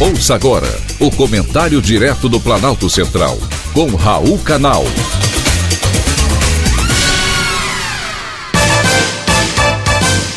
Ouça 0.00 0.36
agora 0.36 0.68
o 1.00 1.10
comentário 1.10 1.82
direto 1.82 2.28
do 2.28 2.38
Planalto 2.38 2.88
Central, 2.88 3.36
com 3.74 3.96
Raul 3.96 4.38
Canal. 4.38 4.84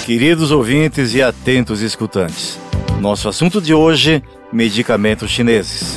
Queridos 0.03 0.49
ouvintes 0.49 1.13
e 1.13 1.21
atentos 1.21 1.81
escutantes, 1.81 2.57
nosso 2.99 3.29
assunto 3.29 3.61
de 3.61 3.71
hoje: 3.71 4.23
medicamentos 4.51 5.29
chineses. 5.29 5.95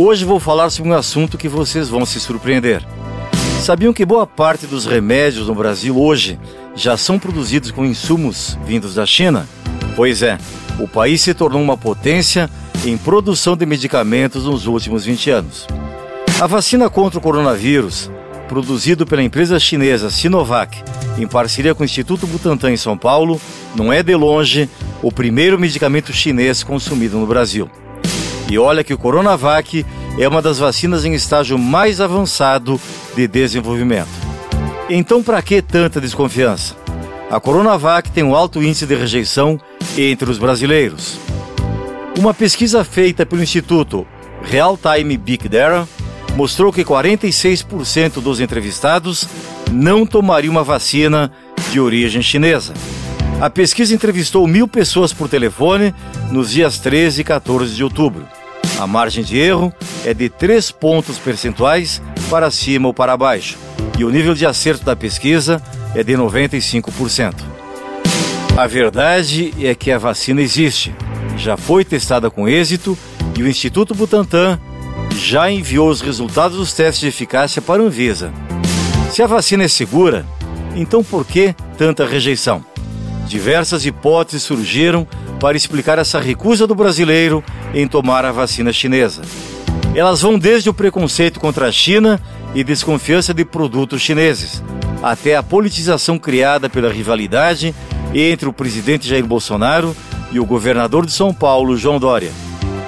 Hoje 0.00 0.24
vou 0.24 0.40
falar 0.40 0.68
sobre 0.70 0.90
um 0.90 0.96
assunto 0.96 1.38
que 1.38 1.48
vocês 1.48 1.88
vão 1.88 2.04
se 2.04 2.18
surpreender. 2.18 2.84
Sabiam 3.60 3.92
que 3.92 4.04
boa 4.04 4.26
parte 4.26 4.66
dos 4.66 4.84
remédios 4.84 5.46
no 5.46 5.54
Brasil 5.54 5.96
hoje 5.96 6.40
já 6.74 6.96
são 6.96 7.20
produzidos 7.20 7.70
com 7.70 7.84
insumos 7.84 8.58
vindos 8.66 8.96
da 8.96 9.06
China? 9.06 9.46
Pois 9.94 10.22
é, 10.22 10.38
o 10.82 10.88
país 10.88 11.20
se 11.20 11.32
tornou 11.32 11.62
uma 11.62 11.76
potência 11.76 12.50
em 12.84 12.98
produção 12.98 13.56
de 13.56 13.64
medicamentos 13.64 14.46
nos 14.46 14.66
últimos 14.66 15.04
20 15.04 15.30
anos. 15.30 15.66
A 16.40 16.46
vacina 16.48 16.90
contra 16.90 17.20
o 17.20 17.22
coronavírus, 17.22 18.10
produzido 18.48 19.06
pela 19.06 19.22
empresa 19.22 19.60
chinesa 19.60 20.10
Sinovac, 20.10 20.82
em 21.16 21.24
parceria 21.24 21.72
com 21.72 21.82
o 21.82 21.84
Instituto 21.84 22.26
Butantan 22.26 22.72
em 22.72 22.76
São 22.76 22.98
Paulo, 22.98 23.40
não 23.76 23.92
é 23.92 24.02
de 24.02 24.12
longe 24.16 24.68
o 25.00 25.12
primeiro 25.12 25.56
medicamento 25.56 26.12
chinês 26.12 26.64
consumido 26.64 27.16
no 27.16 27.28
Brasil. 27.28 27.70
E 28.50 28.58
olha 28.58 28.82
que 28.82 28.92
o 28.92 28.98
Coronavac 28.98 29.86
é 30.18 30.26
uma 30.26 30.42
das 30.42 30.58
vacinas 30.58 31.04
em 31.04 31.14
estágio 31.14 31.56
mais 31.56 32.00
avançado 32.00 32.80
de 33.14 33.28
desenvolvimento. 33.28 34.10
Então, 34.90 35.22
para 35.22 35.40
que 35.40 35.62
tanta 35.62 36.00
desconfiança? 36.00 36.81
A 37.32 37.40
Coronavac 37.40 38.10
tem 38.10 38.22
um 38.22 38.34
alto 38.34 38.62
índice 38.62 38.84
de 38.84 38.94
rejeição 38.94 39.58
entre 39.96 40.30
os 40.30 40.36
brasileiros. 40.36 41.18
Uma 42.18 42.34
pesquisa 42.34 42.84
feita 42.84 43.24
pelo 43.24 43.42
Instituto 43.42 44.06
Real 44.42 44.76
Time 44.76 45.16
Big 45.16 45.48
Data 45.48 45.88
mostrou 46.36 46.70
que 46.70 46.84
46% 46.84 48.20
dos 48.20 48.38
entrevistados 48.38 49.26
não 49.70 50.04
tomariam 50.04 50.50
uma 50.50 50.62
vacina 50.62 51.32
de 51.70 51.80
origem 51.80 52.20
chinesa. 52.20 52.74
A 53.40 53.48
pesquisa 53.48 53.94
entrevistou 53.94 54.46
mil 54.46 54.68
pessoas 54.68 55.10
por 55.10 55.26
telefone 55.26 55.94
nos 56.30 56.50
dias 56.50 56.78
13 56.80 57.22
e 57.22 57.24
14 57.24 57.74
de 57.74 57.82
outubro. 57.82 58.28
A 58.78 58.86
margem 58.86 59.24
de 59.24 59.38
erro 59.38 59.72
é 60.04 60.12
de 60.12 60.28
3 60.28 60.70
pontos 60.72 61.16
percentuais 61.16 62.02
para 62.28 62.50
cima 62.50 62.88
ou 62.88 62.92
para 62.92 63.16
baixo, 63.16 63.56
e 63.98 64.04
o 64.04 64.10
nível 64.10 64.34
de 64.34 64.44
acerto 64.44 64.84
da 64.84 64.94
pesquisa 64.94 65.62
é 65.94 66.02
de 66.02 66.14
95%. 66.14 67.34
A 68.56 68.66
verdade 68.66 69.54
é 69.60 69.74
que 69.74 69.90
a 69.90 69.98
vacina 69.98 70.42
existe, 70.42 70.94
já 71.36 71.56
foi 71.56 71.84
testada 71.84 72.30
com 72.30 72.48
êxito 72.48 72.96
e 73.36 73.42
o 73.42 73.48
Instituto 73.48 73.94
Butantan 73.94 74.58
já 75.16 75.50
enviou 75.50 75.88
os 75.88 76.00
resultados 76.00 76.58
dos 76.58 76.72
testes 76.72 77.00
de 77.00 77.08
eficácia 77.08 77.62
para 77.62 77.82
a 77.82 77.86
Anvisa. 77.86 78.32
Se 79.10 79.22
a 79.22 79.26
vacina 79.26 79.64
é 79.64 79.68
segura, 79.68 80.26
então 80.74 81.02
por 81.02 81.26
que 81.26 81.54
tanta 81.78 82.06
rejeição? 82.06 82.64
Diversas 83.26 83.86
hipóteses 83.86 84.42
surgiram 84.42 85.06
para 85.40 85.56
explicar 85.56 85.98
essa 85.98 86.20
recusa 86.20 86.66
do 86.66 86.74
brasileiro 86.74 87.42
em 87.74 87.88
tomar 87.88 88.24
a 88.24 88.32
vacina 88.32 88.72
chinesa. 88.72 89.22
Elas 89.94 90.22
vão 90.22 90.38
desde 90.38 90.68
o 90.68 90.74
preconceito 90.74 91.40
contra 91.40 91.68
a 91.68 91.72
China 91.72 92.20
e 92.54 92.62
desconfiança 92.62 93.32
de 93.32 93.44
produtos 93.44 94.00
chineses, 94.00 94.62
até 95.02 95.36
a 95.36 95.42
politização 95.42 96.18
criada 96.18 96.70
pela 96.70 96.92
rivalidade 96.92 97.74
entre 98.14 98.48
o 98.48 98.52
presidente 98.52 99.08
Jair 99.08 99.24
Bolsonaro 99.24 99.96
e 100.30 100.38
o 100.38 100.46
governador 100.46 101.04
de 101.04 101.12
São 101.12 101.32
Paulo, 101.34 101.76
João 101.76 101.98
Dória, 101.98 102.30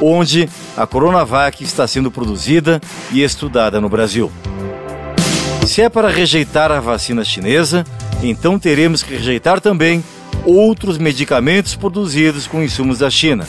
onde 0.01 0.49
a 0.77 0.87
Coronavac 0.87 1.63
está 1.63 1.87
sendo 1.87 2.11
produzida 2.11 2.81
e 3.11 3.23
estudada 3.23 3.81
no 3.81 3.89
Brasil. 3.89 4.31
Se 5.67 5.83
é 5.83 5.89
para 5.89 6.09
rejeitar 6.09 6.71
a 6.71 6.81
vacina 6.81 7.25
chinesa, 7.25 7.85
então 8.23 8.59
teremos 8.59 9.03
que 9.03 9.15
rejeitar 9.15 9.61
também 9.61 10.05
outros 10.45 10.99
medicamentos 10.99 11.75
produzidos 11.75 12.47
com 12.47 12.63
insumos 12.63 12.99
da 12.99 13.11
China. 13.11 13.47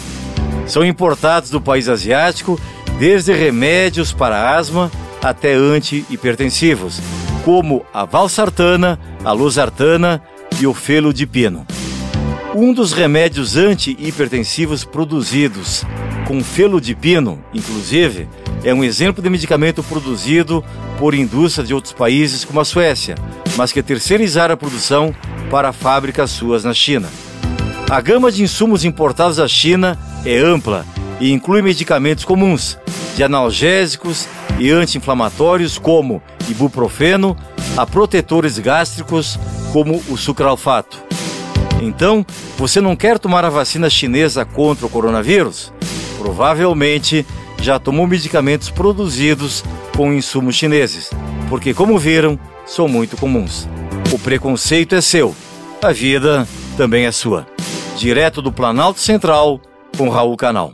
São 0.65 0.83
importados 0.83 1.49
do 1.49 1.61
país 1.61 1.89
asiático 1.89 2.59
desde 2.97 3.33
remédios 3.33 4.13
para 4.13 4.55
asma 4.55 4.89
até 5.21 5.53
antihipertensivos, 5.53 7.01
como 7.45 7.85
a 7.93 8.05
valsartana, 8.05 8.99
a 9.23 9.31
losartana 9.31 10.19
e 10.59 10.65
o 10.65 10.73
felodipino. 10.73 11.63
Um 12.55 12.73
dos 12.73 12.91
remédios 12.91 13.55
antihipertensivos 13.55 14.83
produzidos 14.83 15.83
com 16.27 16.43
felodipino, 16.43 17.39
inclusive, 17.53 18.27
é 18.63 18.73
um 18.73 18.83
exemplo 18.83 19.21
de 19.21 19.29
medicamento 19.29 19.83
produzido 19.83 20.65
por 20.97 21.13
indústrias 21.13 21.67
de 21.67 21.73
outros 21.75 21.93
países 21.93 22.43
como 22.43 22.59
a 22.59 22.65
Suécia, 22.65 23.13
mas 23.55 23.71
que 23.71 23.83
terceirizaram 23.83 24.55
a 24.55 24.57
produção 24.57 25.13
para 25.51 25.71
fábricas 25.71 26.31
suas 26.31 26.63
na 26.63 26.73
China. 26.73 27.07
A 27.87 28.01
gama 28.01 28.31
de 28.31 28.41
insumos 28.41 28.83
importados 28.83 29.37
da 29.37 29.47
China 29.47 29.99
é 30.25 30.39
ampla 30.39 30.83
e 31.19 31.31
inclui 31.31 31.61
medicamentos 31.61 32.25
comuns, 32.25 32.79
de 33.15 33.23
analgésicos 33.23 34.27
e 34.59 34.71
anti-inflamatórios 34.71 35.77
como 35.77 36.21
ibuprofeno, 36.47 37.35
a 37.75 37.85
protetores 37.85 38.57
gástricos 38.59 39.39
como 39.73 40.01
o 40.09 40.17
sucralfato. 40.17 41.03
Então, 41.81 42.25
você 42.57 42.79
não 42.79 42.95
quer 42.95 43.19
tomar 43.19 43.43
a 43.43 43.49
vacina 43.49 43.89
chinesa 43.89 44.45
contra 44.45 44.85
o 44.85 44.89
coronavírus? 44.89 45.73
Provavelmente 46.17 47.25
já 47.61 47.79
tomou 47.79 48.07
medicamentos 48.07 48.69
produzidos 48.69 49.63
com 49.95 50.13
insumos 50.13 50.55
chineses, 50.55 51.09
porque, 51.49 51.73
como 51.73 51.97
viram, 51.97 52.39
são 52.65 52.87
muito 52.87 53.17
comuns. 53.17 53.67
O 54.13 54.19
preconceito 54.19 54.95
é 54.95 55.01
seu, 55.01 55.35
a 55.81 55.91
vida 55.91 56.47
também 56.77 57.05
é 57.05 57.11
sua. 57.11 57.45
Direto 57.97 58.41
do 58.41 58.51
Planalto 58.51 58.99
Central, 58.99 59.59
com 59.97 60.09
Raul 60.09 60.35
Canal. 60.35 60.73